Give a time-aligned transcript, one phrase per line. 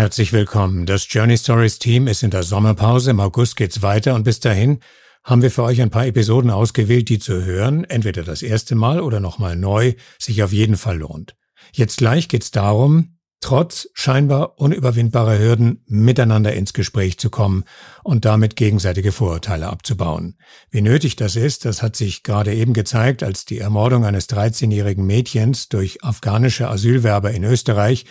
[0.00, 0.86] Herzlich willkommen.
[0.86, 3.10] Das Journey Stories Team ist in der Sommerpause.
[3.10, 4.80] Im August geht's weiter und bis dahin
[5.24, 9.02] haben wir für euch ein paar Episoden ausgewählt, die zu hören, entweder das erste Mal
[9.02, 11.36] oder nochmal neu, sich auf jeden Fall lohnt.
[11.74, 17.64] Jetzt gleich geht's darum, trotz scheinbar unüberwindbarer Hürden miteinander ins Gespräch zu kommen
[18.02, 20.38] und damit gegenseitige Vorurteile abzubauen.
[20.70, 25.04] Wie nötig das ist, das hat sich gerade eben gezeigt, als die Ermordung eines 13-jährigen
[25.04, 28.06] Mädchens durch afghanische Asylwerber in Österreich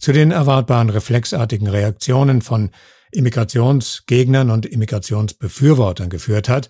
[0.00, 2.70] zu den erwartbaren reflexartigen Reaktionen von
[3.12, 6.68] Immigrationsgegnern und Immigrationsbefürwortern geführt hat,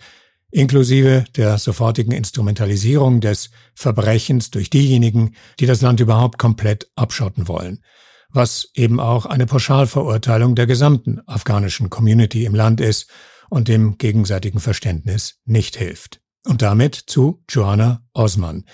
[0.50, 7.82] inklusive der sofortigen Instrumentalisierung des Verbrechens durch diejenigen, die das Land überhaupt komplett abschotten wollen,
[8.30, 13.10] was eben auch eine Pauschalverurteilung der gesamten afghanischen Community im Land ist
[13.48, 16.20] und dem gegenseitigen Verständnis nicht hilft.
[16.44, 18.64] Und damit zu Joanna Osman.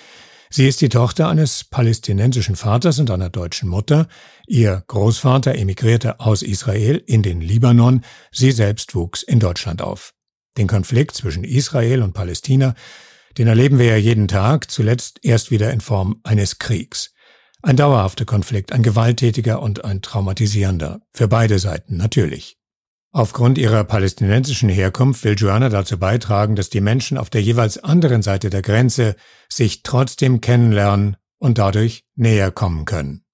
[0.55, 4.07] Sie ist die Tochter eines palästinensischen Vaters und einer deutschen Mutter.
[4.47, 8.05] Ihr Großvater emigrierte aus Israel in den Libanon.
[8.33, 10.13] Sie selbst wuchs in Deutschland auf.
[10.59, 12.75] Den Konflikt zwischen Israel und Palästina,
[13.39, 17.15] den erleben wir ja jeden Tag, zuletzt erst wieder in Form eines Kriegs.
[17.63, 21.01] Ein dauerhafter Konflikt, ein gewalttätiger und ein traumatisierender.
[21.15, 22.62] Für beide Seiten natürlich.
[23.15, 28.23] Aufgrund ihrer palästinensischen Herkunft will Joanna dazu beitragen, dass die Menschen auf der jeweils anderen
[28.23, 29.17] Seite der Grenze
[29.51, 33.25] sich trotzdem kennenlernen und dadurch näher kommen können.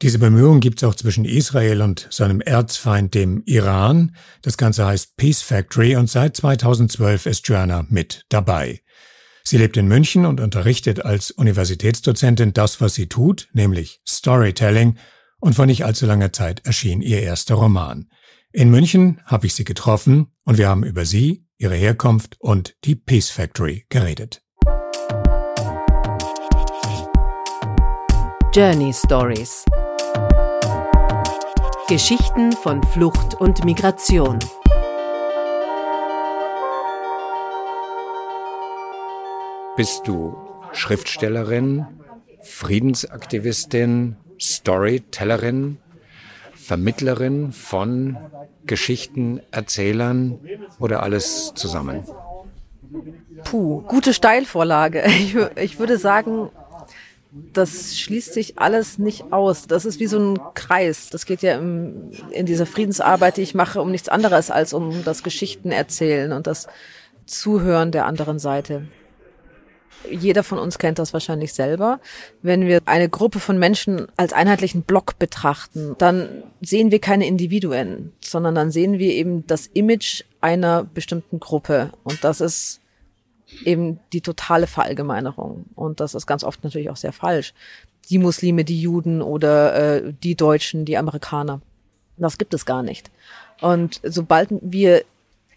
[0.00, 4.14] Diese Bemühungen gibt es auch zwischen Israel und seinem Erzfeind, dem Iran.
[4.42, 8.82] Das Ganze heißt Peace Factory und seit 2012 ist Joanna mit dabei.
[9.42, 14.98] Sie lebt in München und unterrichtet als Universitätsdozentin das, was sie tut, nämlich Storytelling,
[15.38, 18.08] und vor nicht allzu langer Zeit erschien ihr erster Roman.
[18.58, 22.94] In München habe ich sie getroffen und wir haben über sie, ihre Herkunft und die
[22.94, 24.40] Peace Factory geredet.
[28.54, 29.62] Journey Stories
[31.86, 34.38] Geschichten von Flucht und Migration.
[39.76, 40.34] Bist du
[40.72, 41.84] Schriftstellerin,
[42.40, 45.76] Friedensaktivistin, Storytellerin
[46.66, 48.16] Vermittlerin von
[48.66, 50.40] Geschichten, Erzählern
[50.80, 52.02] oder alles zusammen?
[53.44, 55.04] Puh, gute Steilvorlage.
[55.06, 56.50] Ich, ich würde sagen,
[57.52, 59.68] das schließt sich alles nicht aus.
[59.68, 61.08] Das ist wie so ein Kreis.
[61.10, 65.04] Das geht ja im, in dieser Friedensarbeit, die ich mache, um nichts anderes als um
[65.04, 66.66] das Geschichten erzählen und das
[67.26, 68.88] Zuhören der anderen Seite.
[70.10, 72.00] Jeder von uns kennt das wahrscheinlich selber.
[72.42, 78.12] Wenn wir eine Gruppe von Menschen als einheitlichen Block betrachten, dann sehen wir keine Individuen,
[78.20, 81.90] sondern dann sehen wir eben das Image einer bestimmten Gruppe.
[82.04, 82.80] Und das ist
[83.64, 85.66] eben die totale Verallgemeinerung.
[85.74, 87.54] Und das ist ganz oft natürlich auch sehr falsch.
[88.08, 91.60] Die Muslime, die Juden oder äh, die Deutschen, die Amerikaner.
[92.16, 93.10] Das gibt es gar nicht.
[93.60, 95.04] Und sobald wir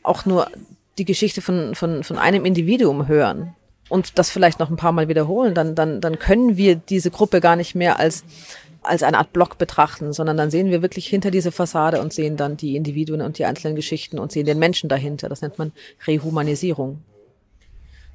[0.04, 0.50] auch nur
[0.98, 3.56] die Geschichte von, von, von einem Individuum hören,
[3.90, 7.42] und das vielleicht noch ein paar Mal wiederholen, dann, dann, dann können wir diese Gruppe
[7.42, 8.24] gar nicht mehr als,
[8.82, 12.38] als eine Art Block betrachten, sondern dann sehen wir wirklich hinter diese Fassade und sehen
[12.38, 15.28] dann die Individuen und die einzelnen Geschichten und sehen den Menschen dahinter.
[15.28, 15.72] Das nennt man
[16.08, 17.04] Rehumanisierung.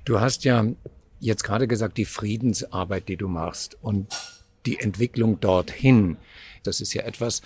[0.04, 0.64] Du hast ja
[1.20, 4.14] jetzt gerade gesagt, die Friedensarbeit, die du machst und
[4.66, 6.16] die Entwicklung dorthin,
[6.62, 7.42] das ist ja etwas,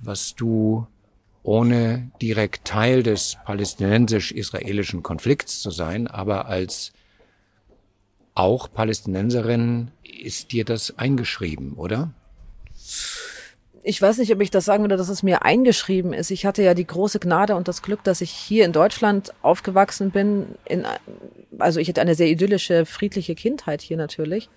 [0.00, 0.86] was du
[1.42, 6.92] ohne direkt Teil des palästinensisch-israelischen Konflikts zu sein, aber als
[8.34, 12.12] auch Palästinenserin, ist dir das eingeschrieben, oder?
[13.82, 16.30] ich weiß nicht, ob ich das sagen würde, dass es mir eingeschrieben ist.
[16.30, 20.10] Ich hatte ja die große Gnade und das Glück, dass ich hier in Deutschland aufgewachsen
[20.10, 20.54] bin.
[20.66, 20.84] In,
[21.58, 24.50] also ich hatte eine sehr idyllische, friedliche Kindheit hier natürlich.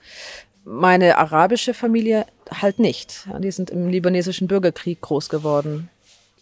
[0.66, 3.28] Meine arabische Familie halt nicht.
[3.40, 5.90] Die sind im libanesischen Bürgerkrieg groß geworden.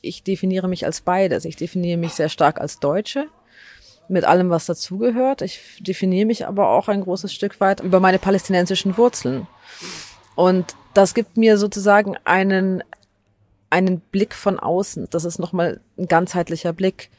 [0.02, 1.46] Ich definiere mich als beides.
[1.46, 3.28] Ich definiere mich sehr stark als Deutsche
[4.12, 5.42] mit allem, was dazugehört.
[5.42, 9.48] Ich definiere mich aber auch ein großes Stück weit über meine palästinensischen Wurzeln.
[10.36, 12.84] Und das gibt mir sozusagen einen,
[13.70, 15.08] einen Blick von außen.
[15.10, 17.10] Das ist nochmal ein ganzheitlicher Blick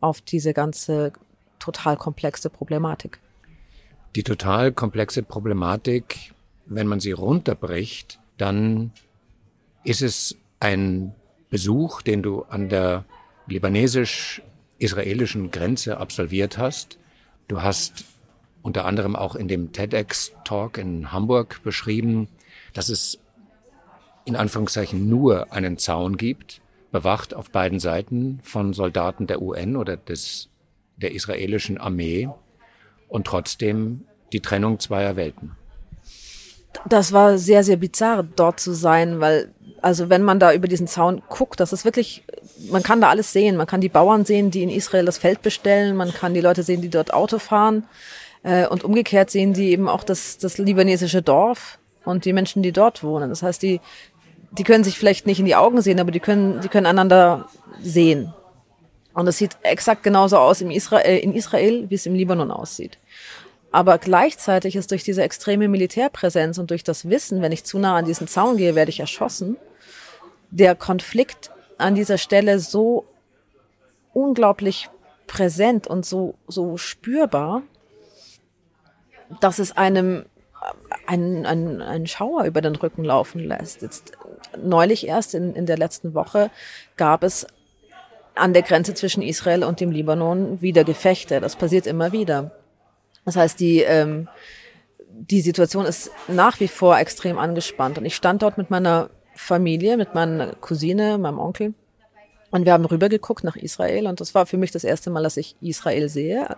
[0.00, 1.12] auf diese ganze
[1.58, 3.18] total komplexe Problematik.
[4.14, 6.34] Die total komplexe Problematik,
[6.66, 8.92] wenn man sie runterbricht, dann
[9.84, 11.14] ist es ein
[11.48, 13.04] Besuch, den du an der
[13.46, 14.42] libanesisch
[14.82, 16.98] israelischen Grenze absolviert hast.
[17.48, 18.04] Du hast
[18.62, 22.28] unter anderem auch in dem TEDx-Talk in Hamburg beschrieben,
[22.72, 23.18] dass es
[24.24, 26.60] in Anführungszeichen nur einen Zaun gibt,
[26.92, 30.48] bewacht auf beiden Seiten von Soldaten der UN oder des,
[30.96, 32.28] der israelischen Armee
[33.08, 35.56] und trotzdem die Trennung zweier Welten.
[36.88, 40.86] Das war sehr, sehr bizarr, dort zu sein, weil, also wenn man da über diesen
[40.86, 42.24] Zaun guckt, das ist wirklich,
[42.70, 43.56] man kann da alles sehen.
[43.56, 46.62] Man kann die Bauern sehen, die in Israel das Feld bestellen, man kann die Leute
[46.62, 47.84] sehen, die dort Auto fahren.
[48.42, 52.72] Äh, und umgekehrt sehen die eben auch das, das libanesische Dorf und die Menschen, die
[52.72, 53.30] dort wohnen.
[53.30, 53.80] Das heißt, die,
[54.52, 57.48] die können sich vielleicht nicht in die Augen sehen, aber die können, die können einander
[57.80, 58.32] sehen.
[59.14, 62.50] Und es sieht exakt genauso aus im Israel, äh, in Israel, wie es im Libanon
[62.50, 62.98] aussieht.
[63.72, 67.96] Aber gleichzeitig ist durch diese extreme Militärpräsenz und durch das Wissen, wenn ich zu nah
[67.96, 69.56] an diesen Zaun gehe, werde ich erschossen,
[70.50, 73.06] der Konflikt an dieser Stelle so
[74.12, 74.90] unglaublich
[75.26, 77.62] präsent und so, so spürbar,
[79.40, 80.26] dass es einem
[81.06, 83.82] einen, einen, einen Schauer über den Rücken laufen lässt.
[83.82, 84.12] Jetzt
[84.62, 86.50] neulich erst in, in der letzten Woche
[86.96, 87.46] gab es
[88.34, 91.40] an der Grenze zwischen Israel und dem Libanon wieder Gefechte.
[91.40, 92.52] Das passiert immer wieder.
[93.24, 94.28] Das heißt, die, ähm,
[95.08, 97.98] die Situation ist nach wie vor extrem angespannt.
[97.98, 101.74] Und ich stand dort mit meiner Familie, mit meiner Cousine, meinem Onkel.
[102.50, 104.06] Und wir haben rübergeguckt nach Israel.
[104.06, 106.56] Und das war für mich das erste Mal, dass ich Israel sehe.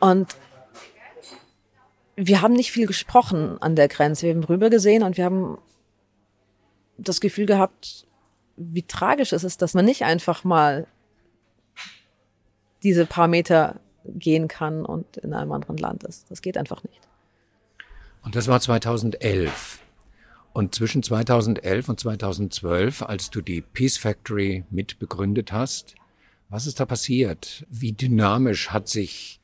[0.00, 0.36] Und
[2.16, 4.26] wir haben nicht viel gesprochen an der Grenze.
[4.26, 5.58] Wir haben rübergesehen und wir haben
[6.98, 8.06] das Gefühl gehabt,
[8.56, 10.86] wie tragisch es ist, dass man nicht einfach mal
[12.82, 16.30] diese paar Meter gehen kann und in einem anderen Land ist.
[16.30, 17.00] Das geht einfach nicht.
[18.22, 19.80] Und das war 2011.
[20.52, 25.96] Und zwischen 2011 und 2012, als du die Peace Factory mitbegründet hast,
[26.48, 27.66] was ist da passiert?
[27.68, 29.40] Wie dynamisch hat sich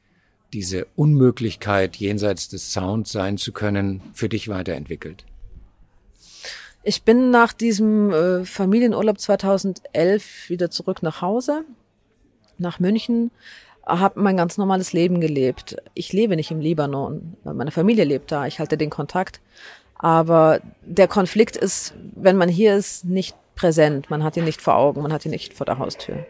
[0.53, 5.25] diese Unmöglichkeit, jenseits des Sounds sein zu können, für dich weiterentwickelt?
[6.83, 11.65] Ich bin nach diesem äh, Familienurlaub 2011 wieder zurück nach Hause,
[12.57, 13.31] nach München,
[13.87, 15.77] habe mein ganz normales Leben gelebt.
[15.95, 19.41] Ich lebe nicht im Libanon, meine Familie lebt da, ich halte den Kontakt.
[19.97, 24.09] Aber der Konflikt ist, wenn man hier ist, nicht präsent.
[24.09, 26.25] Man hat ihn nicht vor Augen, man hat ihn nicht vor der Haustür.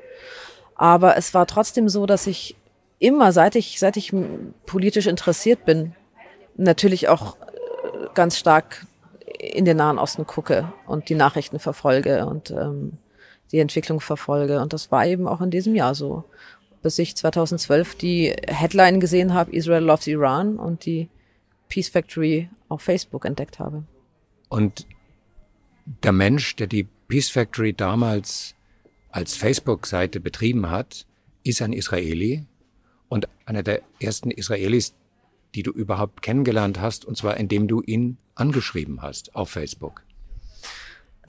[0.74, 2.56] Aber es war trotzdem so, dass ich
[2.98, 4.12] immer, seit ich, seit ich
[4.66, 5.94] politisch interessiert bin,
[6.56, 8.86] natürlich auch äh, ganz stark
[9.38, 12.98] in den Nahen Osten gucke und die Nachrichten verfolge und ähm,
[13.52, 14.60] die Entwicklung verfolge.
[14.60, 16.24] Und das war eben auch in diesem Jahr so
[16.82, 21.08] bis ich 2012 die Headline gesehen habe, Israel loves Iran und die
[21.68, 23.84] Peace Factory auf Facebook entdeckt habe.
[24.48, 24.86] Und
[26.02, 28.54] der Mensch, der die Peace Factory damals
[29.10, 31.06] als Facebook-Seite betrieben hat,
[31.42, 32.46] ist ein Israeli
[33.08, 34.94] und einer der ersten Israelis,
[35.54, 40.02] die du überhaupt kennengelernt hast, und zwar indem du ihn angeschrieben hast auf Facebook.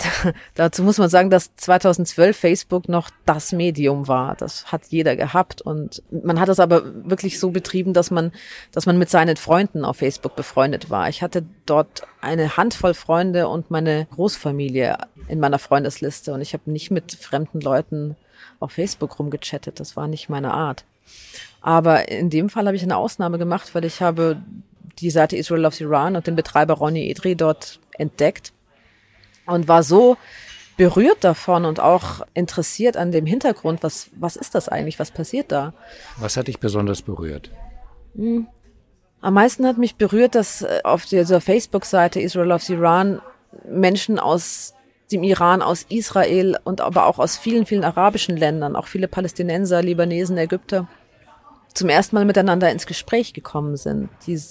[0.55, 4.35] dazu muss man sagen, dass 2012 Facebook noch das Medium war.
[4.35, 8.31] Das hat jeder gehabt und man hat es aber wirklich so betrieben, dass man,
[8.71, 11.09] dass man mit seinen Freunden auf Facebook befreundet war.
[11.09, 16.71] Ich hatte dort eine Handvoll Freunde und meine Großfamilie in meiner Freundesliste und ich habe
[16.71, 18.15] nicht mit fremden Leuten
[18.59, 19.79] auf Facebook rumgechattet.
[19.79, 20.85] Das war nicht meine Art.
[21.61, 24.37] Aber in dem Fall habe ich eine Ausnahme gemacht, weil ich habe
[24.99, 28.53] die Seite Israel Loves Iran und den Betreiber Ronny Edri dort entdeckt
[29.45, 30.17] und war so
[30.77, 35.51] berührt davon und auch interessiert an dem Hintergrund, was, was ist das eigentlich, was passiert
[35.51, 35.73] da?
[36.17, 37.51] Was hat dich besonders berührt?
[38.15, 38.47] Hm.
[39.21, 43.21] Am meisten hat mich berührt, dass äh, auf dieser Facebook-Seite Israel Loves Iran
[43.69, 44.73] Menschen aus
[45.11, 49.83] dem Iran, aus Israel und aber auch aus vielen, vielen arabischen Ländern, auch viele Palästinenser,
[49.83, 50.87] Libanesen, Ägypter,
[51.73, 54.09] zum ersten Mal miteinander ins Gespräch gekommen sind.
[54.25, 54.41] Die,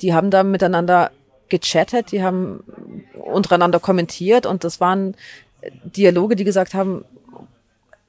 [0.00, 1.10] die haben da miteinander
[1.48, 2.64] gechattet, die haben
[3.14, 5.14] untereinander kommentiert und das waren
[5.84, 7.04] Dialoge, die gesagt haben,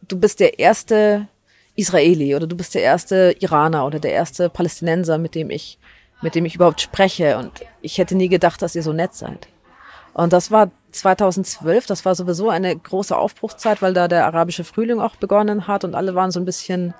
[0.07, 1.27] du bist der erste
[1.75, 5.77] Israeli oder du bist der erste Iraner oder der erste Palästinenser, mit dem ich,
[6.21, 9.47] mit dem ich überhaupt spreche und ich hätte nie gedacht, dass ihr so nett seid.
[10.13, 14.99] Und das war 2012, das war sowieso eine große Aufbruchszeit, weil da der arabische Frühling
[14.99, 16.93] auch begonnen hat und alle waren so ein bisschen,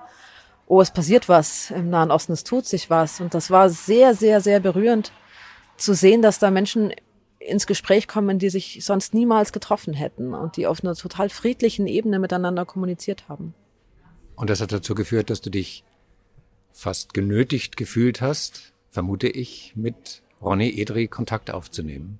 [0.66, 3.20] oh, es passiert was im Nahen Osten, es tut sich was.
[3.20, 5.12] Und das war sehr, sehr, sehr berührend
[5.80, 6.92] zu sehen, dass da Menschen
[7.38, 11.86] ins Gespräch kommen, die sich sonst niemals getroffen hätten und die auf einer total friedlichen
[11.86, 13.54] Ebene miteinander kommuniziert haben.
[14.36, 15.84] Und das hat dazu geführt, dass du dich
[16.72, 22.18] fast genötigt gefühlt hast, vermute ich, mit Ronny Edri Kontakt aufzunehmen.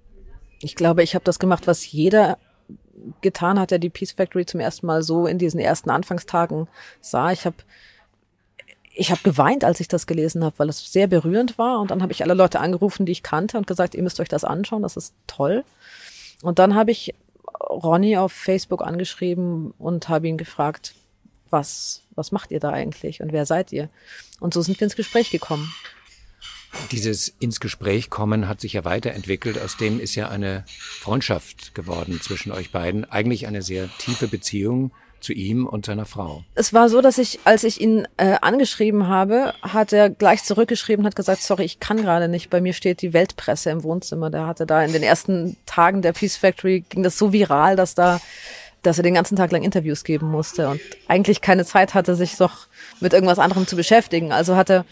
[0.63, 2.39] Ich glaube, ich habe das gemacht, was jeder
[3.21, 6.69] getan hat, der die Peace Factory zum ersten Mal so in diesen ersten Anfangstagen
[7.01, 7.33] sah.
[7.33, 7.57] Ich habe
[9.01, 11.81] ich habe geweint, als ich das gelesen habe, weil es sehr berührend war.
[11.81, 14.29] Und dann habe ich alle Leute angerufen, die ich kannte und gesagt, ihr müsst euch
[14.29, 15.65] das anschauen, das ist toll.
[16.43, 17.15] Und dann habe ich
[17.59, 20.95] Ronny auf Facebook angeschrieben und habe ihn gefragt,
[21.49, 23.89] was, was macht ihr da eigentlich und wer seid ihr?
[24.39, 25.73] Und so sind wir ins Gespräch gekommen.
[26.93, 29.59] dieses ins Gespräch kommen hat sich ja weiterentwickelt.
[29.59, 33.07] Aus dem ist ja eine Freundschaft geworden zwischen euch beiden.
[33.07, 36.45] Eigentlich eine sehr tiefe Beziehung zu ihm und seiner Frau.
[36.55, 41.07] Es war so, dass ich, als ich ihn äh, angeschrieben habe, hat er gleich zurückgeschrieben,
[41.07, 42.51] hat gesagt, sorry, ich kann gerade nicht.
[42.51, 44.31] Bei mir steht die Weltpresse im Wohnzimmer.
[44.31, 47.95] Der hatte da in den ersten Tagen der Peace Factory ging das so viral, dass
[47.95, 48.21] da
[48.83, 52.37] dass er den ganzen Tag lang Interviews geben musste und eigentlich keine Zeit hatte, sich
[52.37, 52.67] doch
[53.01, 54.33] mit irgendwas anderem zu beschäftigen.
[54.33, 54.85] Also hat er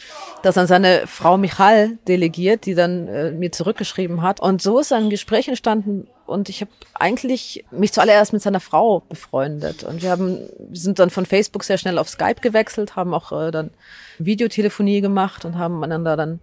[0.42, 4.40] das an seine Frau Michal delegiert, die dann äh, mir zurückgeschrieben hat.
[4.40, 9.00] Und so ist ein Gespräch entstanden und ich habe eigentlich mich zuallererst mit seiner Frau
[9.08, 9.84] befreundet.
[9.84, 13.32] Und wir haben, wir sind dann von Facebook sehr schnell auf Skype gewechselt, haben auch
[13.32, 13.70] äh, dann
[14.18, 16.40] Videotelefonie gemacht und haben einander dann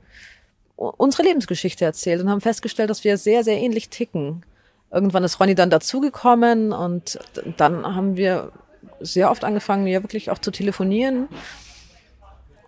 [0.76, 4.44] unsere Lebensgeschichte erzählt und haben festgestellt, dass wir sehr, sehr ähnlich ticken.
[4.96, 7.20] Irgendwann ist Ronny dann dazugekommen und
[7.58, 8.54] dann haben wir
[9.02, 11.28] sehr oft angefangen, ja wirklich auch zu telefonieren.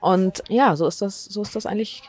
[0.01, 2.03] Und ja, so ist das, so ist das eigentlich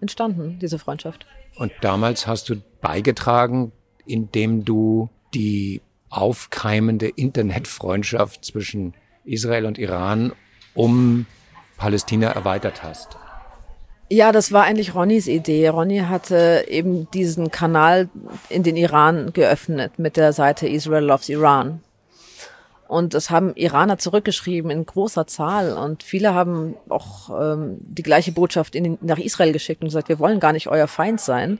[0.00, 1.26] entstanden, diese Freundschaft.
[1.54, 3.70] Und damals hast du beigetragen,
[4.04, 10.32] indem du die aufkeimende Internetfreundschaft zwischen Israel und Iran
[10.74, 11.26] um
[11.76, 13.16] Palästina erweitert hast.
[14.08, 15.68] Ja, das war eigentlich Ronnys Idee.
[15.68, 18.08] Ronny hatte eben diesen Kanal
[18.48, 21.80] in den Iran geöffnet mit der Seite Israel Loves Iran.
[22.86, 25.76] Und das haben Iraner zurückgeschrieben in großer Zahl.
[25.76, 30.20] Und viele haben auch ähm, die gleiche Botschaft in, nach Israel geschickt und gesagt, wir
[30.20, 31.58] wollen gar nicht euer Feind sein.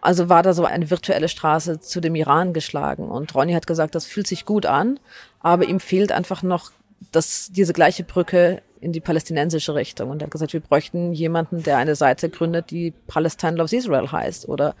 [0.00, 3.10] Also war da so eine virtuelle Straße zu dem Iran geschlagen.
[3.10, 4.98] Und Ronny hat gesagt, das fühlt sich gut an,
[5.40, 6.70] aber ihm fehlt einfach noch
[7.12, 10.10] das, diese gleiche Brücke in die palästinensische Richtung.
[10.10, 14.10] Und er hat gesagt, wir bräuchten jemanden, der eine Seite gründet, die Palestine Loves Israel
[14.10, 14.74] heißt oder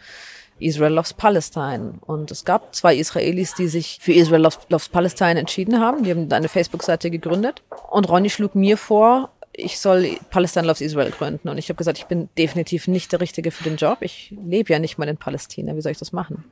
[0.58, 1.94] Israel Loves Palestine.
[2.00, 6.04] Und es gab zwei Israelis, die sich für Israel Loves, Loves Palestine entschieden haben.
[6.04, 7.62] Die haben eine Facebook-Seite gegründet.
[7.90, 11.48] Und Ronny schlug mir vor, ich soll Palestine Loves Israel gründen.
[11.48, 13.98] Und ich habe gesagt, ich bin definitiv nicht der Richtige für den Job.
[14.00, 15.76] Ich lebe ja nicht mal in Palästina.
[15.76, 16.44] Wie soll ich das machen?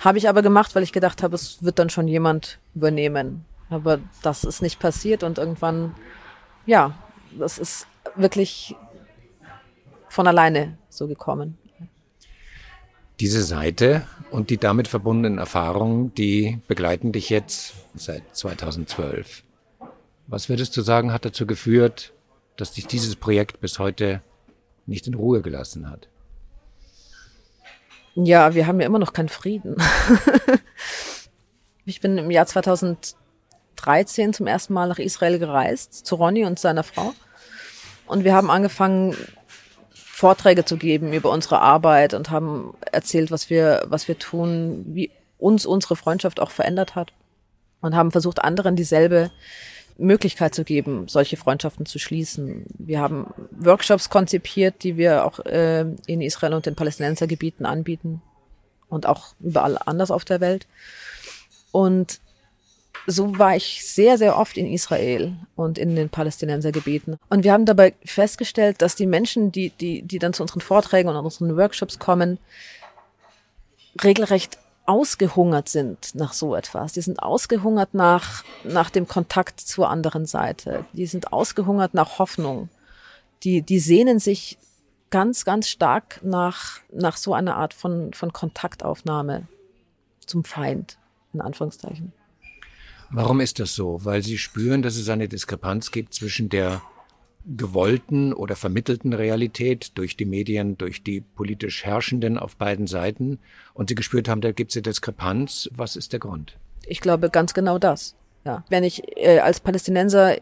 [0.00, 3.44] Habe ich aber gemacht, weil ich gedacht habe, es wird dann schon jemand übernehmen.
[3.70, 5.94] Aber das ist nicht passiert und irgendwann,
[6.68, 6.94] ja,
[7.32, 8.76] das ist wirklich
[10.08, 11.56] von alleine so gekommen.
[13.20, 19.42] Diese Seite und die damit verbundenen Erfahrungen, die begleiten dich jetzt seit 2012.
[20.26, 22.12] Was würdest du sagen, hat dazu geführt,
[22.56, 24.20] dass dich dieses Projekt bis heute
[24.84, 26.08] nicht in Ruhe gelassen hat?
[28.14, 29.76] Ja, wir haben ja immer noch keinen Frieden.
[31.86, 33.16] ich bin im Jahr 2000
[33.78, 37.14] 13 zum ersten Mal nach Israel gereist, zu Ronny und seiner Frau.
[38.06, 39.16] Und wir haben angefangen,
[39.94, 45.12] Vorträge zu geben über unsere Arbeit und haben erzählt, was wir, was wir tun, wie
[45.38, 47.12] uns unsere Freundschaft auch verändert hat.
[47.80, 49.30] Und haben versucht, anderen dieselbe
[49.96, 52.66] Möglichkeit zu geben, solche Freundschaften zu schließen.
[52.78, 58.20] Wir haben Workshops konzipiert, die wir auch äh, in Israel und den Palästinensergebieten anbieten
[58.88, 60.66] und auch überall anders auf der Welt.
[61.70, 62.20] Und
[63.10, 67.16] so war ich sehr, sehr oft in Israel und in den Palästinensergebieten.
[67.30, 71.08] Und wir haben dabei festgestellt, dass die Menschen, die, die, die dann zu unseren Vorträgen
[71.08, 72.38] und unseren Workshops kommen,
[74.04, 76.92] regelrecht ausgehungert sind nach so etwas.
[76.92, 80.84] Die sind ausgehungert nach, nach dem Kontakt zur anderen Seite.
[80.92, 82.68] Die sind ausgehungert nach Hoffnung.
[83.42, 84.58] Die, die sehnen sich
[85.08, 89.48] ganz, ganz stark nach, nach so einer Art von, von Kontaktaufnahme
[90.26, 90.98] zum Feind,
[91.32, 92.12] in Anführungszeichen.
[93.10, 94.04] Warum ist das so?
[94.04, 96.82] Weil Sie spüren, dass es eine Diskrepanz gibt zwischen der
[97.56, 103.38] gewollten oder vermittelten Realität durch die Medien, durch die politisch Herrschenden auf beiden Seiten
[103.72, 105.70] und Sie gespürt haben, da gibt es eine Diskrepanz.
[105.74, 106.58] Was ist der Grund?
[106.86, 108.14] Ich glaube ganz genau das.
[108.44, 108.64] Ja.
[108.68, 110.36] Wenn ich äh, als Palästinenser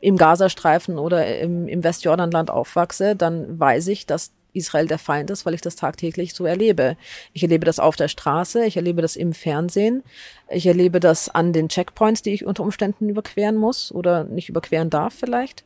[0.00, 5.46] im Gazastreifen oder im, im Westjordanland aufwachse, dann weiß ich, dass Israel der Feind ist,
[5.46, 6.96] weil ich das tagtäglich so erlebe.
[7.32, 10.02] Ich erlebe das auf der Straße, ich erlebe das im Fernsehen,
[10.48, 14.90] ich erlebe das an den Checkpoints, die ich unter Umständen überqueren muss oder nicht überqueren
[14.90, 15.64] darf vielleicht.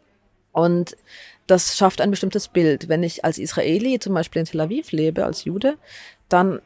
[0.52, 0.96] Und
[1.46, 2.88] das schafft ein bestimmtes Bild.
[2.88, 5.76] Wenn ich als Israeli zum Beispiel in Tel Aviv lebe, als Jude,
[6.28, 6.60] dann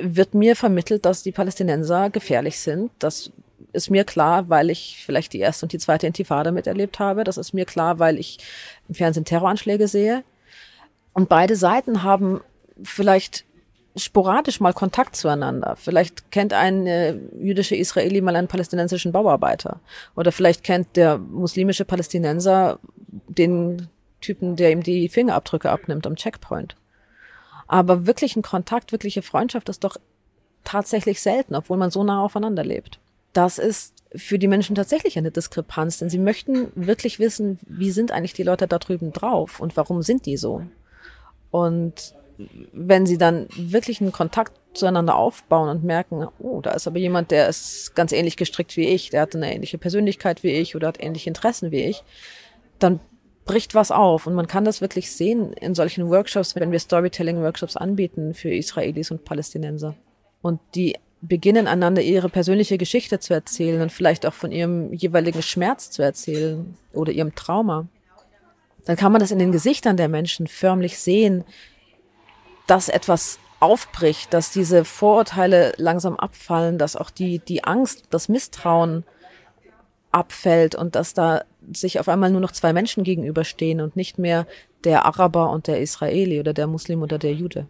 [0.00, 2.90] wird mir vermittelt, dass die Palästinenser gefährlich sind.
[2.98, 3.30] Das
[3.72, 7.24] ist mir klar, weil ich vielleicht die erste und die zweite Intifada miterlebt habe.
[7.24, 8.38] Das ist mir klar, weil ich
[8.88, 10.24] im Fernsehen Terroranschläge sehe.
[11.14, 12.40] Und beide Seiten haben
[12.82, 13.44] vielleicht
[13.96, 15.76] sporadisch mal Kontakt zueinander.
[15.76, 19.80] Vielleicht kennt ein äh, jüdischer Israeli mal einen palästinensischen Bauarbeiter.
[20.16, 22.80] Oder vielleicht kennt der muslimische Palästinenser
[23.28, 23.88] den
[24.20, 26.76] Typen, der ihm die Fingerabdrücke abnimmt am Checkpoint.
[27.68, 29.96] Aber wirklich ein Kontakt, wirkliche Freundschaft ist doch
[30.64, 32.98] tatsächlich selten, obwohl man so nah aufeinander lebt.
[33.32, 38.12] Das ist für die Menschen tatsächlich eine Diskrepanz, denn sie möchten wirklich wissen, wie sind
[38.12, 40.62] eigentlich die Leute da drüben drauf und warum sind die so?
[41.54, 42.16] Und
[42.72, 47.30] wenn sie dann wirklich einen Kontakt zueinander aufbauen und merken, oh, da ist aber jemand,
[47.30, 50.88] der ist ganz ähnlich gestrickt wie ich, der hat eine ähnliche Persönlichkeit wie ich oder
[50.88, 52.02] hat ähnliche Interessen wie ich,
[52.80, 52.98] dann
[53.44, 54.26] bricht was auf.
[54.26, 59.12] Und man kann das wirklich sehen in solchen Workshops, wenn wir Storytelling-Workshops anbieten für Israelis
[59.12, 59.94] und Palästinenser.
[60.42, 65.40] Und die beginnen einander ihre persönliche Geschichte zu erzählen und vielleicht auch von ihrem jeweiligen
[65.40, 67.86] Schmerz zu erzählen oder ihrem Trauma.
[68.84, 71.44] Dann kann man das in den Gesichtern der Menschen förmlich sehen,
[72.66, 79.04] dass etwas aufbricht, dass diese Vorurteile langsam abfallen, dass auch die, die Angst, das Misstrauen
[80.12, 84.46] abfällt und dass da sich auf einmal nur noch zwei Menschen gegenüberstehen und nicht mehr
[84.84, 87.66] der Araber und der Israeli oder der Muslim oder der Jude.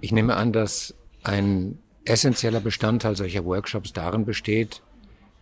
[0.00, 4.82] Ich nehme an, dass ein essentieller Bestandteil solcher Workshops darin besteht,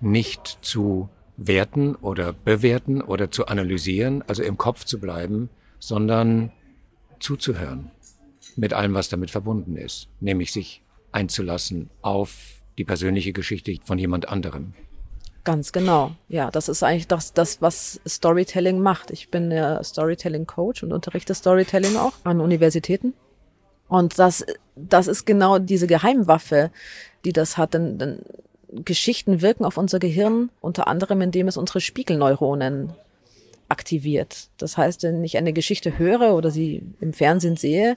[0.01, 6.53] nicht zu werten oder bewerten oder zu analysieren, also im Kopf zu bleiben, sondern
[7.19, 7.91] zuzuhören
[8.57, 12.37] mit allem, was damit verbunden ist, nämlich sich einzulassen auf
[12.79, 14.75] die persönliche Geschichte von jemand anderem.
[15.45, 16.13] Ganz genau.
[16.29, 19.11] Ja, das ist eigentlich das, das, was Storytelling macht.
[19.11, 23.13] Ich bin der Storytelling-Coach und unterrichte Storytelling auch an Universitäten.
[23.89, 26.71] Und das, das ist genau diese Geheimwaffe,
[27.27, 27.75] die das hat.
[27.75, 28.19] Denn, denn
[28.75, 32.93] Geschichten wirken auf unser Gehirn unter anderem, indem es unsere Spiegelneuronen
[33.69, 34.49] aktiviert.
[34.59, 37.97] Das heißt, wenn ich eine Geschichte höre oder sie im Fernsehen sehe,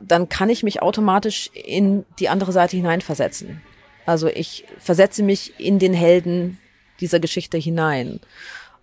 [0.00, 3.62] dann kann ich mich automatisch in die andere Seite hineinversetzen.
[4.06, 6.58] Also ich versetze mich in den Helden
[7.00, 8.20] dieser Geschichte hinein.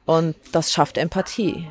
[0.05, 1.67] Und das schafft Empathie.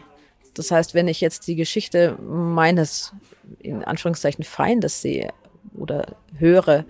[0.55, 3.13] Das heißt, wenn ich jetzt die Geschichte meines,
[3.59, 5.33] in Anführungszeichen, Feindes sehe
[5.77, 6.85] oder höre,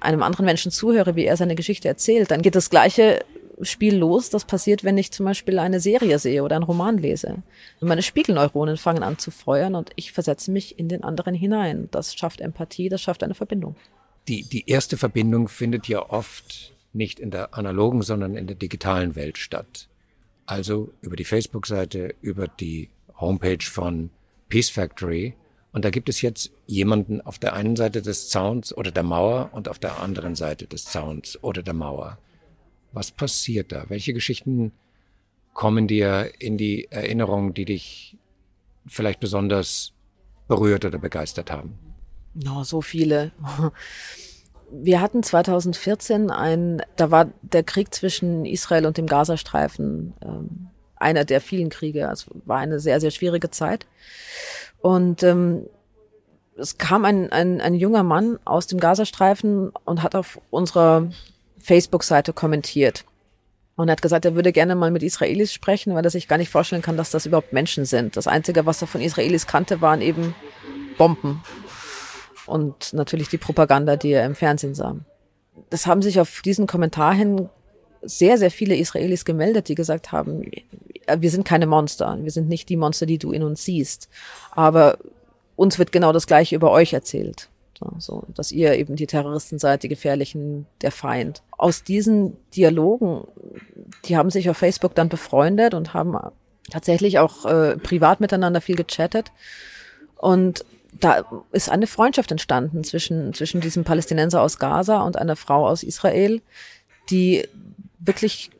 [0.00, 3.24] einem anderen Menschen zuhöre, wie er seine Geschichte erzählt, dann geht das gleiche
[3.62, 4.30] Spiel los.
[4.30, 7.42] Das passiert, wenn ich zum Beispiel eine Serie sehe oder einen Roman lese.
[7.80, 11.88] Meine Spiegelneuronen fangen an zu feuern und ich versetze mich in den anderen hinein.
[11.90, 13.74] Das schafft Empathie, das schafft eine Verbindung
[14.28, 19.16] die, die erste Verbindung findet ja oft nicht in der analogen, sondern in der digitalen
[19.16, 19.88] Welt statt.
[20.46, 24.10] Also über die Facebook-Seite, über die Homepage von
[24.48, 25.34] Peace Factory.
[25.72, 29.50] Und da gibt es jetzt jemanden auf der einen Seite des Zauns oder der Mauer
[29.52, 32.18] und auf der anderen Seite des Zauns oder der Mauer.
[32.92, 33.84] Was passiert da?
[33.88, 34.72] Welche Geschichten
[35.52, 38.16] kommen dir in die Erinnerung, die dich
[38.86, 39.92] vielleicht besonders
[40.46, 41.78] berührt oder begeistert haben?
[42.34, 43.32] No, so viele.
[44.70, 51.24] Wir hatten 2014 ein, da war der Krieg zwischen Israel und dem Gazastreifen ähm, einer
[51.24, 52.08] der vielen Kriege.
[52.12, 53.86] Es war eine sehr, sehr schwierige Zeit.
[54.80, 55.66] Und ähm,
[56.56, 61.08] es kam ein, ein, ein junger Mann aus dem Gazastreifen und hat auf unserer
[61.58, 63.04] Facebook-Seite kommentiert.
[63.76, 66.38] Und er hat gesagt, er würde gerne mal mit Israelis sprechen, weil er sich gar
[66.38, 68.16] nicht vorstellen kann, dass das überhaupt Menschen sind.
[68.16, 70.34] Das Einzige, was er von Israelis kannte, waren eben
[70.96, 71.42] Bomben
[72.48, 74.96] und natürlich die Propaganda, die er im Fernsehen sah.
[75.70, 77.48] Das haben sich auf diesen Kommentar hin
[78.02, 80.50] sehr, sehr viele Israelis gemeldet, die gesagt haben,
[81.18, 84.08] wir sind keine Monster, wir sind nicht die Monster, die du in uns siehst,
[84.52, 84.98] aber
[85.56, 87.48] uns wird genau das Gleiche über euch erzählt.
[87.98, 91.42] So, dass ihr eben die Terroristen seid, die Gefährlichen, der Feind.
[91.56, 93.26] Aus diesen Dialogen,
[94.04, 96.16] die haben sich auf Facebook dann befreundet und haben
[96.70, 99.30] tatsächlich auch äh, privat miteinander viel gechattet.
[100.16, 105.66] Und da ist eine Freundschaft entstanden zwischen, zwischen diesem Palästinenser aus Gaza und einer Frau
[105.68, 106.40] aus Israel,
[107.10, 107.46] die
[107.98, 108.50] wirklich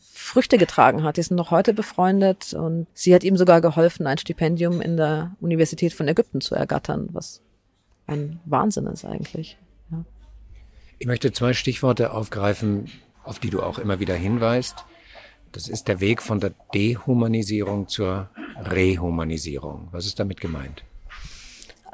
[0.00, 1.16] Früchte getragen hat.
[1.16, 5.34] Die sind noch heute befreundet und sie hat ihm sogar geholfen, ein Stipendium in der
[5.40, 7.40] Universität von Ägypten zu ergattern, was
[8.06, 9.56] ein Wahnsinn ist eigentlich.
[9.90, 10.04] Ja.
[10.98, 12.90] Ich möchte zwei Stichworte aufgreifen,
[13.24, 14.84] auf die du auch immer wieder hinweist.
[15.52, 18.28] Das ist der Weg von der Dehumanisierung zur
[18.60, 19.88] Rehumanisierung.
[19.92, 20.84] Was ist damit gemeint?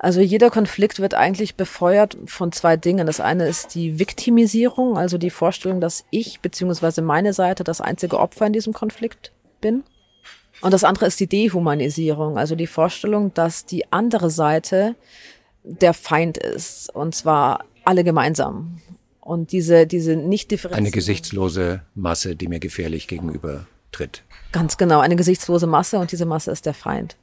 [0.04, 3.06] Also jeder Konflikt wird eigentlich befeuert von zwei Dingen.
[3.06, 7.00] Das eine ist die Viktimisierung, also die Vorstellung, dass ich bzw.
[7.00, 9.82] meine Seite das einzige Opfer in diesem Konflikt bin.
[10.60, 14.94] Und das andere ist die Dehumanisierung, also die Vorstellung, dass die andere Seite
[15.62, 16.94] der Feind ist.
[16.94, 18.82] Und zwar alle gemeinsam.
[19.22, 24.22] Und diese, diese nicht Eine gesichtslose Masse, die mir gefährlich gegenüber tritt.
[24.52, 27.16] Ganz genau, eine gesichtslose Masse und diese Masse ist der Feind.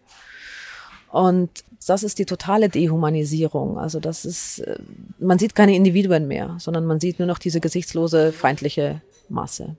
[1.12, 1.50] Und
[1.88, 3.78] das ist die totale Dehumanisierung.
[3.78, 4.78] Also das ist, äh,
[5.20, 9.76] man sieht keine Individuen mehr, sondern man sieht nur noch diese gesichtslose, feindliche Masse.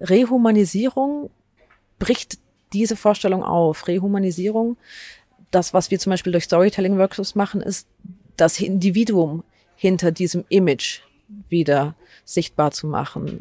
[0.00, 1.30] Rehumanisierung
[1.98, 2.38] bricht
[2.72, 3.88] diese Vorstellung auf.
[3.88, 4.76] Rehumanisierung,
[5.50, 7.88] das, was wir zum Beispiel durch Storytelling-Workshops machen, ist
[8.36, 9.42] das Individuum
[9.76, 11.00] hinter diesem Image
[11.48, 11.94] wieder
[12.24, 13.40] sichtbar zu machen,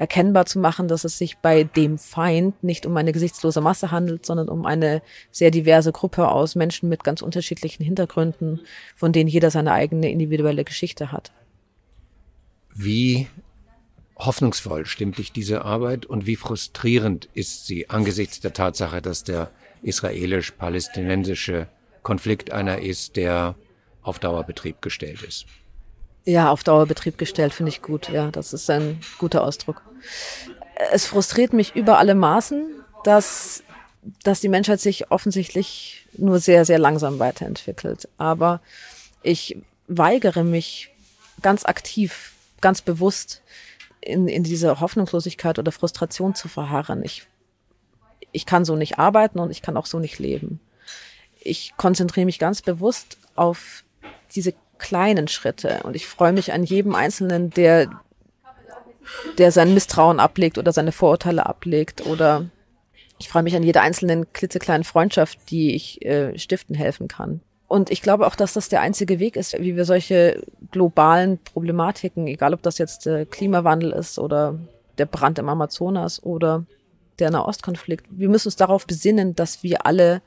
[0.00, 4.24] erkennbar zu machen, dass es sich bei dem Feind nicht um eine gesichtslose Masse handelt,
[4.24, 8.60] sondern um eine sehr diverse Gruppe aus Menschen mit ganz unterschiedlichen Hintergründen,
[8.96, 11.32] von denen jeder seine eigene individuelle Geschichte hat.
[12.74, 13.28] Wie
[14.16, 19.50] hoffnungsvoll stimmt dich diese Arbeit und wie frustrierend ist sie angesichts der Tatsache, dass der
[19.82, 21.68] israelisch-palästinensische
[22.02, 23.54] Konflikt einer ist, der
[24.00, 25.44] auf Dauerbetrieb gestellt ist?
[26.30, 28.08] Ja, auf Dauerbetrieb gestellt finde ich gut.
[28.08, 29.82] Ja, das ist ein guter Ausdruck.
[30.92, 32.70] Es frustriert mich über alle Maßen,
[33.02, 33.64] dass,
[34.22, 38.08] dass die Menschheit sich offensichtlich nur sehr, sehr langsam weiterentwickelt.
[38.16, 38.60] Aber
[39.24, 40.90] ich weigere mich
[41.42, 43.42] ganz aktiv, ganz bewusst
[44.00, 47.02] in, in diese Hoffnungslosigkeit oder Frustration zu verharren.
[47.02, 47.26] Ich,
[48.30, 50.60] ich kann so nicht arbeiten und ich kann auch so nicht leben.
[51.40, 53.82] Ich konzentriere mich ganz bewusst auf
[54.36, 55.80] diese kleinen Schritte.
[55.84, 57.88] Und ich freue mich an jedem Einzelnen, der,
[59.38, 62.46] der sein Misstrauen ablegt oder seine Vorurteile ablegt oder
[63.20, 67.42] ich freue mich an jeder einzelnen klitzekleinen Freundschaft, die ich äh, stiften helfen kann.
[67.68, 72.26] Und ich glaube auch, dass das der einzige Weg ist, wie wir solche globalen Problematiken,
[72.26, 74.58] egal ob das jetzt der Klimawandel ist oder
[74.98, 76.64] der Brand im Amazonas oder
[77.20, 80.22] der Nahostkonflikt, wir müssen uns darauf besinnen, dass wir alle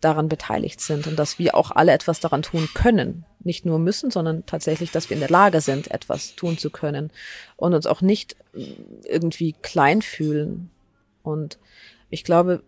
[0.00, 3.24] daran beteiligt sind und dass wir auch alle etwas daran tun können.
[3.40, 7.10] Nicht nur müssen, sondern tatsächlich, dass wir in der Lage sind, etwas tun zu können
[7.56, 8.36] und uns auch nicht
[9.04, 10.70] irgendwie klein fühlen.
[11.22, 11.58] Und
[12.10, 12.62] ich glaube,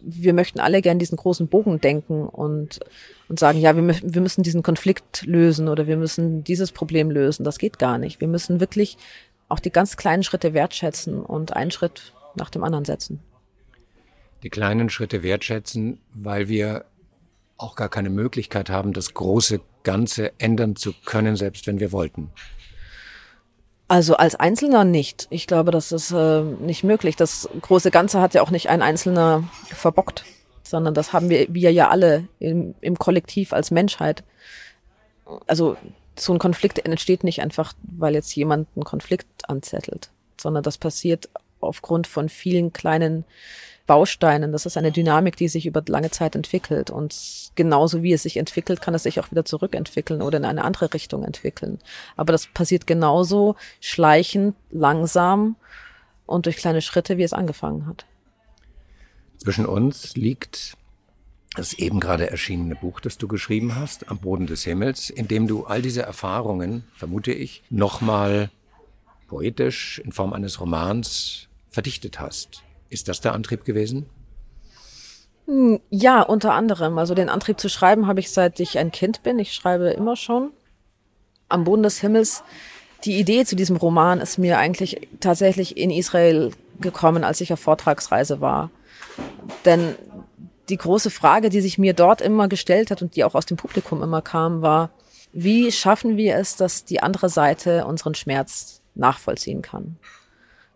[0.00, 2.80] wir möchten alle gern diesen großen Bogen denken und,
[3.28, 7.44] und sagen, ja, wir, wir müssen diesen Konflikt lösen oder wir müssen dieses Problem lösen.
[7.44, 8.20] Das geht gar nicht.
[8.20, 8.96] Wir müssen wirklich
[9.48, 13.20] auch die ganz kleinen Schritte wertschätzen und einen Schritt nach dem anderen setzen
[14.42, 16.84] die kleinen Schritte wertschätzen, weil wir
[17.56, 22.30] auch gar keine Möglichkeit haben, das große Ganze ändern zu können, selbst wenn wir wollten.
[23.88, 25.26] Also als Einzelner nicht.
[25.30, 27.16] Ich glaube, das ist äh, nicht möglich.
[27.16, 30.24] Das große Ganze hat ja auch nicht ein Einzelner verbockt,
[30.62, 34.22] sondern das haben wir, wir ja alle im, im Kollektiv als Menschheit.
[35.46, 35.76] Also
[36.16, 41.28] so ein Konflikt entsteht nicht einfach, weil jetzt jemand einen Konflikt anzettelt, sondern das passiert
[41.60, 43.24] aufgrund von vielen kleinen
[43.90, 44.52] Bausteinen.
[44.52, 46.90] Das ist eine Dynamik, die sich über lange Zeit entwickelt.
[46.90, 50.62] Und genauso wie es sich entwickelt, kann es sich auch wieder zurückentwickeln oder in eine
[50.62, 51.80] andere Richtung entwickeln.
[52.16, 55.56] Aber das passiert genauso schleichend, langsam
[56.24, 58.06] und durch kleine Schritte, wie es angefangen hat.
[59.38, 60.76] Zwischen uns liegt
[61.56, 65.48] das eben gerade erschienene Buch, das du geschrieben hast, Am Boden des Himmels, in dem
[65.48, 68.52] du all diese Erfahrungen, vermute ich, nochmal
[69.26, 72.62] poetisch in Form eines Romans verdichtet hast.
[72.90, 74.06] Ist das der Antrieb gewesen?
[75.46, 76.98] Hm, ja, unter anderem.
[76.98, 79.38] Also den Antrieb zu schreiben habe ich seit ich ein Kind bin.
[79.38, 80.50] Ich schreibe immer schon.
[81.48, 82.42] Am Boden des Himmels.
[83.04, 87.60] Die Idee zu diesem Roman ist mir eigentlich tatsächlich in Israel gekommen, als ich auf
[87.60, 88.70] Vortragsreise war.
[89.64, 89.94] Denn
[90.68, 93.56] die große Frage, die sich mir dort immer gestellt hat und die auch aus dem
[93.56, 94.90] Publikum immer kam, war,
[95.32, 99.96] wie schaffen wir es, dass die andere Seite unseren Schmerz nachvollziehen kann?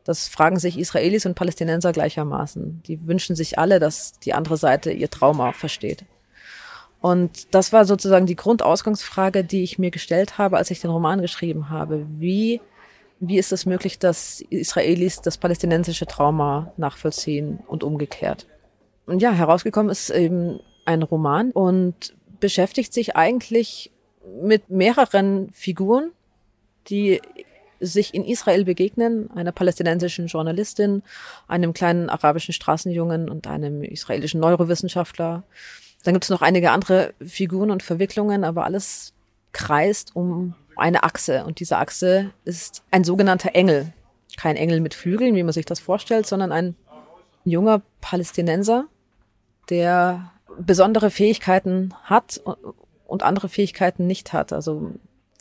[0.04, 2.82] Das fragen sich Israelis und Palästinenser gleichermaßen.
[2.86, 6.04] Die wünschen sich alle, dass die andere Seite ihr Trauma versteht.
[7.00, 11.20] Und das war sozusagen die Grundausgangsfrage, die ich mir gestellt habe, als ich den Roman
[11.20, 12.06] geschrieben habe.
[12.18, 12.60] Wie,
[13.20, 18.46] wie ist es möglich, dass Israelis das palästinensische Trauma nachvollziehen und umgekehrt?
[19.06, 23.90] Und ja, herausgekommen ist eben ein Roman und beschäftigt sich eigentlich
[24.42, 26.10] mit mehreren Figuren,
[26.88, 27.20] die
[27.86, 31.02] sich in Israel begegnen, einer palästinensischen Journalistin,
[31.48, 35.44] einem kleinen arabischen Straßenjungen und einem israelischen Neurowissenschaftler.
[36.02, 39.14] Dann gibt es noch einige andere Figuren und Verwicklungen, aber alles
[39.52, 41.44] kreist um eine Achse.
[41.44, 43.92] Und diese Achse ist ein sogenannter Engel.
[44.36, 46.76] Kein Engel mit Flügeln, wie man sich das vorstellt, sondern ein
[47.44, 48.86] junger Palästinenser,
[49.70, 52.40] der besondere Fähigkeiten hat
[53.06, 54.52] und andere Fähigkeiten nicht hat.
[54.52, 54.92] Also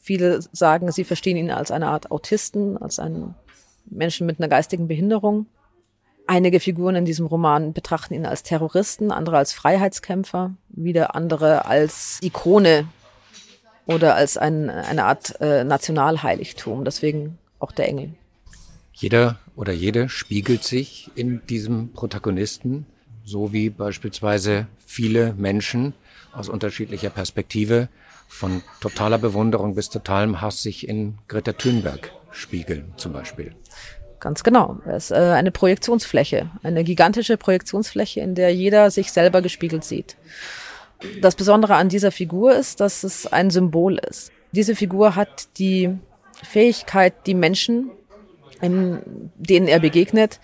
[0.06, 3.36] Viele sagen, sie verstehen ihn als eine Art Autisten, als einen
[3.86, 5.46] Menschen mit einer geistigen Behinderung.
[6.28, 12.20] Einige Figuren in diesem Roman betrachten ihn als Terroristen, andere als Freiheitskämpfer, wieder andere als
[12.22, 12.86] Ikone
[13.86, 16.84] oder als ein, eine Art äh, Nationalheiligtum.
[16.84, 18.10] Deswegen auch der Engel.
[18.92, 22.86] Jeder oder jede spiegelt sich in diesem Protagonisten,
[23.24, 25.94] so wie beispielsweise viele Menschen
[26.34, 27.88] aus unterschiedlicher Perspektive
[28.34, 33.52] von totaler Bewunderung bis totalem Hass sich in Greta Thunberg spiegeln, zum Beispiel.
[34.20, 34.80] Ganz genau.
[34.88, 40.18] Es ist äh, eine Projektionsfläche, eine gigantische Projektionsfläche, in der jeder sich selber gespiegelt sieht.
[41.22, 44.32] Das Besondere an dieser Figur ist, dass es ein Symbol ist.
[44.52, 45.96] Diese Figur hat die
[46.42, 47.92] Fähigkeit, die Menschen,
[48.62, 50.40] denen er begegnet,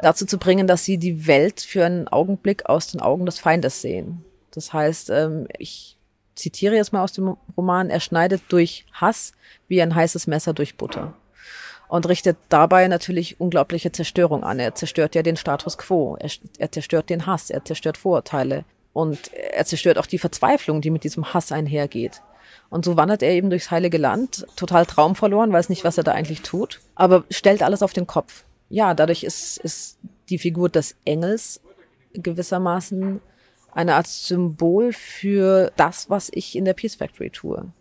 [0.00, 3.80] dazu zu bringen, dass sie die Welt für einen Augenblick aus den Augen des Feindes
[3.80, 4.24] sehen.
[4.50, 5.96] Das heißt, ähm, ich
[6.42, 9.32] zitiere jetzt mal aus dem Roman, er schneidet durch Hass
[9.68, 11.14] wie ein heißes Messer durch Butter
[11.88, 14.58] und richtet dabei natürlich unglaubliche Zerstörung an.
[14.58, 19.32] Er zerstört ja den Status quo, er, er zerstört den Hass, er zerstört Vorurteile und
[19.34, 22.22] er zerstört auch die Verzweiflung, die mit diesem Hass einhergeht.
[22.70, 26.12] Und so wandert er eben durchs heilige Land, total traumverloren, weiß nicht, was er da
[26.12, 28.44] eigentlich tut, aber stellt alles auf den Kopf.
[28.68, 29.98] Ja, dadurch ist, ist
[30.30, 31.60] die Figur des Engels
[32.14, 33.20] gewissermaßen
[33.72, 37.72] eine Art Symbol für das, was ich in der Peace Factory tue.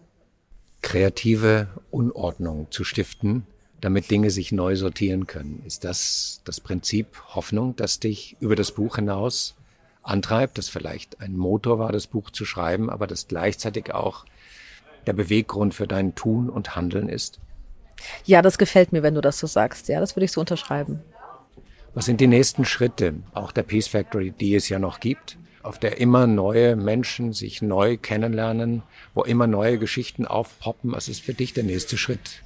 [0.82, 3.46] Kreative Unordnung zu stiften,
[3.82, 5.64] damit Dinge sich neu sortieren können.
[5.66, 9.56] Ist das das Prinzip Hoffnung, das dich über das Buch hinaus
[10.04, 14.26] antreibt, das vielleicht ein Motor war, das Buch zu schreiben, aber das gleichzeitig auch
[15.06, 17.40] der Beweggrund für dein Tun und Handeln ist?
[18.26, 19.88] Ja, das gefällt mir, wenn du das so sagst.
[19.88, 21.02] Ja, das würde ich so unterschreiben.
[21.94, 25.80] Was sind die nächsten Schritte, auch der Peace Factory, die es ja noch gibt, auf
[25.80, 30.92] der immer neue Menschen sich neu kennenlernen, wo immer neue Geschichten aufpoppen?
[30.92, 32.44] Was ist für dich der nächste Schritt?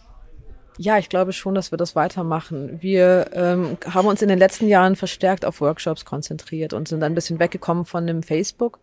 [0.77, 2.81] Ja, ich glaube schon, dass wir das weitermachen.
[2.81, 7.15] Wir ähm, haben uns in den letzten Jahren verstärkt auf Workshops konzentriert und sind ein
[7.15, 8.79] bisschen weggekommen von dem Facebook,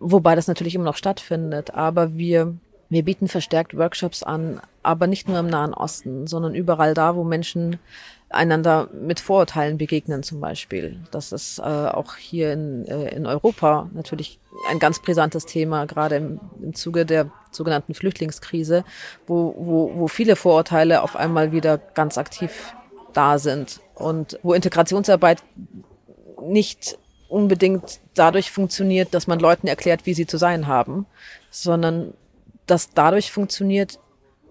[0.00, 1.72] wobei das natürlich immer noch stattfindet.
[1.72, 2.56] Aber wir,
[2.90, 7.24] wir bieten verstärkt Workshops an, aber nicht nur im Nahen Osten, sondern überall da, wo
[7.24, 7.78] Menschen
[8.30, 11.00] einander mit Vorurteilen begegnen zum Beispiel.
[11.10, 14.38] Das ist äh, auch hier in, äh, in Europa natürlich
[14.70, 18.84] ein ganz brisantes Thema, gerade im, im Zuge der sogenannten Flüchtlingskrise,
[19.26, 22.74] wo, wo, wo viele Vorurteile auf einmal wieder ganz aktiv
[23.14, 25.42] da sind und wo Integrationsarbeit
[26.42, 26.98] nicht
[27.28, 31.06] unbedingt dadurch funktioniert, dass man Leuten erklärt, wie sie zu sein haben,
[31.50, 32.14] sondern
[32.70, 33.98] dass dadurch funktioniert,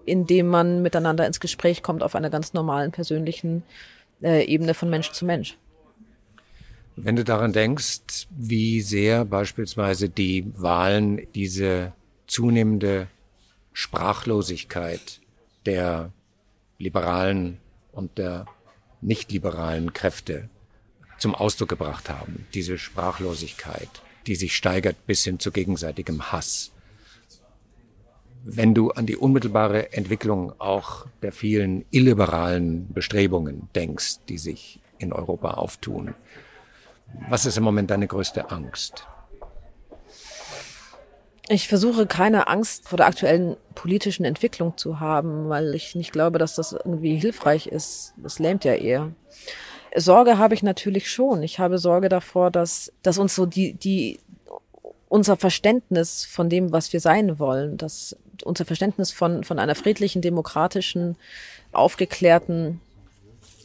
[0.04, 3.62] indem man miteinander ins Gespräch kommt auf einer ganz normalen persönlichen
[4.22, 5.56] äh, Ebene von Mensch zu Mensch.
[6.96, 11.92] Wenn du daran denkst, wie sehr beispielsweise die Wahlen diese
[12.26, 13.06] zunehmende
[13.72, 15.20] Sprachlosigkeit
[15.64, 16.10] der
[16.78, 17.58] liberalen
[17.92, 18.46] und der
[19.00, 20.48] nicht-liberalen Kräfte
[21.18, 23.88] zum Ausdruck gebracht haben, diese Sprachlosigkeit,
[24.26, 26.72] die sich steigert bis hin zu gegenseitigem Hass,
[28.50, 35.12] wenn du an die unmittelbare Entwicklung auch der vielen illiberalen Bestrebungen denkst, die sich in
[35.12, 36.14] Europa auftun,
[37.28, 39.06] was ist im Moment deine größte Angst?
[41.50, 46.38] Ich versuche keine Angst vor der aktuellen politischen Entwicklung zu haben, weil ich nicht glaube,
[46.38, 48.14] dass das irgendwie hilfreich ist.
[48.16, 49.12] Das lähmt ja eher.
[49.94, 51.42] Sorge habe ich natürlich schon.
[51.42, 54.20] Ich habe Sorge davor, dass, dass uns so die, die,
[55.08, 60.22] unser Verständnis von dem, was wir sein wollen, dass unser Verständnis von, von einer friedlichen,
[60.22, 61.16] demokratischen,
[61.72, 62.80] aufgeklärten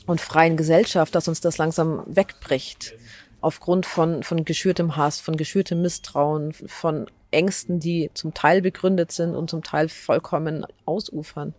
[0.05, 2.95] und freien Gesellschaft, dass uns das langsam wegbricht.
[3.41, 9.35] Aufgrund von, von geschürtem Hass, von geschürtem Misstrauen, von Ängsten, die zum Teil begründet sind
[9.35, 11.53] und zum Teil vollkommen ausufern.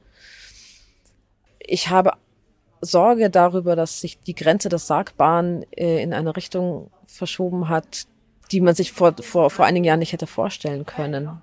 [1.59, 2.13] Ich habe
[2.81, 8.07] Sorge darüber, dass sich die Grenze des Sagbaren äh, in eine Richtung verschoben hat,
[8.53, 11.41] die man sich vor, vor, vor einigen Jahren nicht hätte vorstellen können.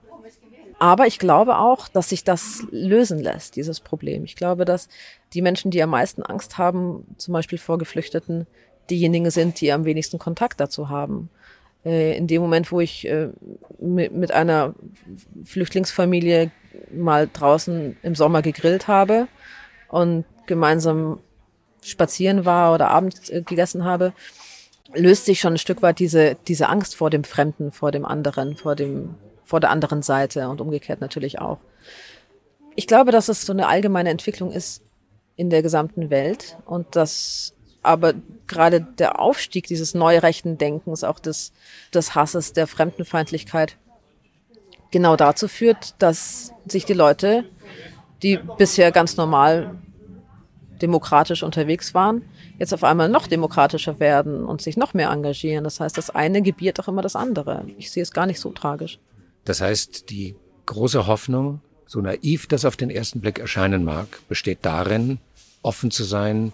[0.81, 4.23] Aber ich glaube auch, dass sich das lösen lässt, dieses Problem.
[4.23, 4.89] Ich glaube, dass
[5.31, 8.47] die Menschen, die am meisten Angst haben, zum Beispiel vor Geflüchteten,
[8.89, 11.29] diejenigen sind, die am wenigsten Kontakt dazu haben.
[11.85, 13.29] Äh, in dem Moment, wo ich äh,
[13.79, 14.73] mit einer
[15.43, 16.49] Flüchtlingsfamilie
[16.91, 19.27] mal draußen im Sommer gegrillt habe
[19.87, 21.19] und gemeinsam
[21.83, 24.13] spazieren war oder Abend äh, gegessen habe,
[24.95, 28.57] löst sich schon ein Stück weit diese, diese Angst vor dem Fremden, vor dem anderen,
[28.57, 29.13] vor dem
[29.51, 31.57] vor der anderen Seite und umgekehrt natürlich auch.
[32.77, 34.81] Ich glaube, dass es so eine allgemeine Entwicklung ist
[35.35, 38.13] in der gesamten Welt und dass aber
[38.47, 41.51] gerade der Aufstieg dieses neurechten Denkens, auch des,
[41.93, 43.75] des Hasses, der Fremdenfeindlichkeit,
[44.89, 47.43] genau dazu führt, dass sich die Leute,
[48.23, 49.75] die bisher ganz normal
[50.81, 52.21] demokratisch unterwegs waren,
[52.57, 55.65] jetzt auf einmal noch demokratischer werden und sich noch mehr engagieren.
[55.65, 57.65] Das heißt, das eine gebiert auch immer das andere.
[57.77, 58.97] Ich sehe es gar nicht so tragisch.
[59.45, 64.59] Das heißt, die große Hoffnung, so naiv das auf den ersten Blick erscheinen mag, besteht
[64.61, 65.19] darin,
[65.61, 66.53] offen zu sein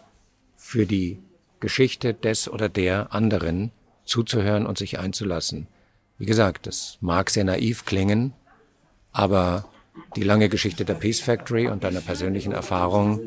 [0.55, 1.19] für die
[1.59, 3.71] Geschichte des oder der anderen,
[4.05, 5.67] zuzuhören und sich einzulassen.
[6.17, 8.33] Wie gesagt, das mag sehr naiv klingen,
[9.11, 9.65] aber
[10.15, 13.19] die lange Geschichte der Peace Factory und deiner persönlichen Erfahrung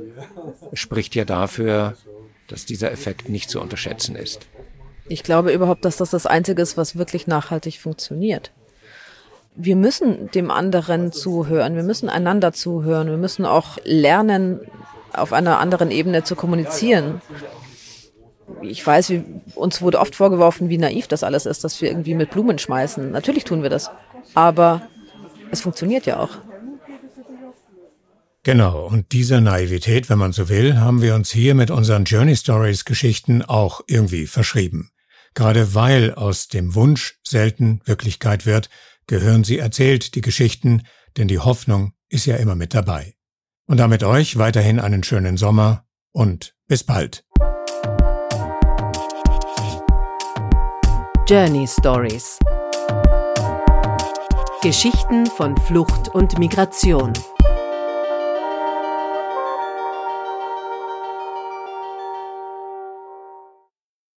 [0.73, 1.97] spricht ja dafür,
[2.49, 4.47] dass dieser Effekt nicht zu unterschätzen ist.
[5.09, 8.53] Ich glaube überhaupt, dass das das Einzige ist, was wirklich nachhaltig funktioniert.
[9.57, 14.61] Wir müssen dem anderen zuhören, wir müssen einander zuhören, wir müssen auch lernen,
[15.13, 17.21] auf einer anderen Ebene zu kommunizieren.
[18.63, 22.15] Ich weiß, wie, uns wurde oft vorgeworfen, wie naiv das alles ist, dass wir irgendwie
[22.15, 23.11] mit Blumen schmeißen.
[23.11, 23.91] Natürlich tun wir das.
[24.35, 24.83] Aber
[25.51, 26.31] es funktioniert ja auch.
[28.43, 32.37] Genau, und dieser Naivität, wenn man so will, haben wir uns hier mit unseren Journey
[32.37, 34.91] Stories Geschichten auch irgendwie verschrieben.
[35.35, 38.71] Gerade weil aus dem Wunsch selten Wirklichkeit wird,
[39.07, 40.83] gehören sie erzählt, die Geschichten,
[41.17, 43.15] denn die Hoffnung ist ja immer mit dabei.
[43.67, 47.25] Und damit euch weiterhin einen schönen Sommer und bis bald.
[51.29, 52.39] Journey Stories
[54.63, 57.13] Geschichten von Flucht und Migration